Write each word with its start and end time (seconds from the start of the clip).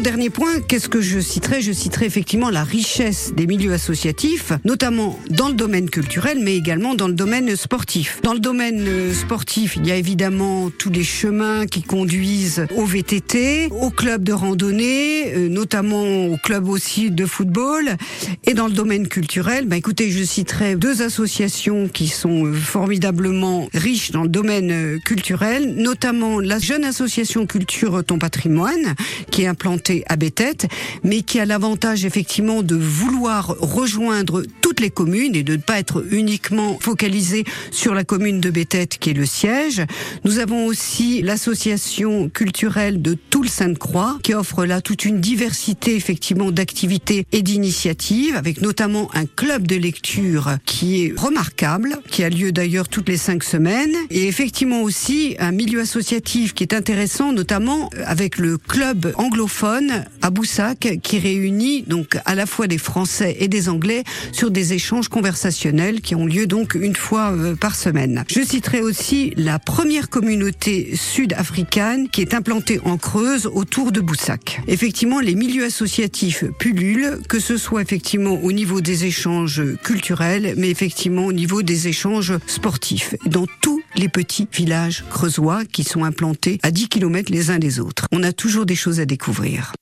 En 0.00 0.02
dernier 0.02 0.30
point, 0.30 0.62
qu'est-ce 0.66 0.88
que 0.88 1.02
je 1.02 1.20
citerai? 1.20 1.60
Je 1.60 1.72
citerai 1.72 2.06
effectivement 2.06 2.48
la 2.48 2.64
richesse 2.64 3.34
des 3.36 3.46
milieux 3.46 3.74
associatifs, 3.74 4.54
notamment 4.64 5.20
dans 5.28 5.48
le 5.48 5.54
domaine 5.54 5.90
culturel, 5.90 6.38
mais 6.40 6.56
également 6.56 6.94
dans 6.94 7.06
le 7.06 7.12
domaine 7.12 7.54
sportif. 7.54 8.18
Dans 8.22 8.32
le 8.32 8.38
domaine 8.38 8.82
euh, 8.88 9.12
sportif, 9.12 9.76
il 9.76 9.86
y 9.86 9.90
a 9.92 9.96
évidemment 9.96 10.70
tous 10.70 10.88
les 10.88 11.04
chemins 11.04 11.66
qui 11.66 11.82
conduisent 11.82 12.66
au 12.74 12.86
VTT, 12.86 13.68
au 13.72 13.90
club 13.90 14.22
de 14.22 14.32
randonnée, 14.32 15.34
euh, 15.34 15.50
notamment 15.50 16.28
au 16.28 16.38
club 16.38 16.66
aussi 16.66 17.10
de 17.10 17.26
football. 17.26 17.98
Et 18.44 18.54
dans 18.54 18.68
le 18.68 18.72
domaine 18.72 19.06
culturel, 19.06 19.66
bah 19.66 19.76
écoutez, 19.76 20.10
je 20.10 20.24
citerai 20.24 20.76
deux 20.76 21.02
associations 21.02 21.88
qui 21.88 22.08
sont 22.08 22.46
euh, 22.46 22.54
formidablement 22.54 23.68
riches 23.74 24.12
dans 24.12 24.22
le 24.22 24.30
domaine 24.30 24.98
culturel, 25.04 25.74
notamment 25.74 26.40
la 26.40 26.58
jeune 26.58 26.84
association 26.84 27.44
Culture 27.44 28.02
Ton 28.02 28.18
Patrimoine, 28.18 28.94
qui 29.30 29.42
est 29.42 29.46
implantée 29.46 29.89
à 30.06 30.16
Bétette, 30.16 30.66
mais 31.04 31.22
qui 31.22 31.40
a 31.40 31.44
l'avantage 31.44 32.04
effectivement 32.04 32.62
de 32.62 32.76
vouloir 32.76 33.56
rejoindre 33.60 34.42
toutes 34.60 34.80
les 34.80 34.90
communes 34.90 35.34
et 35.34 35.42
de 35.42 35.56
ne 35.56 35.60
pas 35.60 35.78
être 35.78 36.04
uniquement 36.10 36.78
focalisé 36.80 37.44
sur 37.70 37.94
la 37.94 38.04
commune 38.04 38.40
de 38.40 38.50
Bétette 38.50 38.98
qui 38.98 39.10
est 39.10 39.14
le 39.14 39.26
siège. 39.26 39.82
Nous 40.24 40.38
avons 40.38 40.66
aussi 40.66 41.22
l'association 41.22 42.28
culturelle 42.28 43.02
de 43.02 43.14
Toul 43.14 43.48
Sainte-Croix 43.48 44.18
qui 44.22 44.34
offre 44.34 44.64
là 44.64 44.80
toute 44.80 45.04
une 45.04 45.20
diversité 45.20 45.94
effectivement 45.96 46.50
d'activités 46.50 47.26
et 47.32 47.42
d'initiatives 47.42 48.36
avec 48.36 48.60
notamment 48.60 49.10
un 49.14 49.26
club 49.26 49.66
de 49.66 49.76
lecture 49.76 50.56
qui 50.66 51.04
est 51.04 51.14
remarquable, 51.18 51.98
qui 52.10 52.24
a 52.24 52.30
lieu 52.30 52.52
d'ailleurs 52.52 52.88
toutes 52.88 53.08
les 53.08 53.16
cinq 53.16 53.44
semaines 53.44 53.94
et 54.10 54.26
effectivement 54.28 54.82
aussi 54.82 55.36
un 55.38 55.52
milieu 55.52 55.80
associatif 55.80 56.54
qui 56.54 56.62
est 56.62 56.74
intéressant 56.74 57.32
notamment 57.32 57.90
avec 58.04 58.38
le 58.38 58.58
club 58.58 59.12
anglophone 59.16 59.79
à 60.22 60.30
Boussac 60.30 60.98
qui 61.02 61.18
réunit 61.18 61.82
donc 61.82 62.18
à 62.24 62.34
la 62.34 62.46
fois 62.46 62.66
des 62.66 62.78
Français 62.78 63.36
et 63.40 63.48
des 63.48 63.68
Anglais 63.68 64.04
sur 64.32 64.50
des 64.50 64.72
échanges 64.72 65.08
conversationnels 65.08 66.00
qui 66.00 66.14
ont 66.14 66.26
lieu 66.26 66.46
donc 66.46 66.74
une 66.74 66.96
fois 66.96 67.32
euh, 67.32 67.54
par 67.54 67.74
semaine. 67.74 68.24
Je 68.28 68.40
citerai 68.42 68.80
aussi 68.82 69.32
la 69.36 69.58
première 69.58 70.08
communauté 70.08 70.94
sud-africaine 70.94 72.08
qui 72.08 72.20
est 72.20 72.34
implantée 72.34 72.80
en 72.84 72.96
Creuse 72.96 73.46
autour 73.46 73.92
de 73.92 74.00
Boussac. 74.00 74.60
Effectivement, 74.66 75.20
les 75.20 75.34
milieux 75.34 75.64
associatifs 75.64 76.44
pullulent, 76.58 77.18
que 77.28 77.40
ce 77.40 77.56
soit 77.56 77.82
effectivement 77.82 78.40
au 78.42 78.52
niveau 78.52 78.80
des 78.80 79.04
échanges 79.04 79.62
culturels, 79.82 80.54
mais 80.56 80.70
effectivement 80.70 81.26
au 81.26 81.32
niveau 81.32 81.62
des 81.62 81.88
échanges 81.88 82.34
sportifs. 82.46 83.14
Dans 83.26 83.46
tous 83.60 83.79
les 83.96 84.08
petits 84.08 84.48
villages 84.52 85.04
creusois 85.10 85.64
qui 85.64 85.84
sont 85.84 86.04
implantés 86.04 86.58
à 86.62 86.70
10 86.70 86.88
km 86.88 87.32
les 87.32 87.50
uns 87.50 87.58
des 87.58 87.80
autres. 87.80 88.06
On 88.12 88.22
a 88.22 88.32
toujours 88.32 88.66
des 88.66 88.76
choses 88.76 89.00
à 89.00 89.04
découvrir. 89.04 89.72